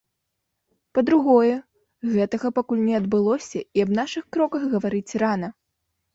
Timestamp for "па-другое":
0.97-1.51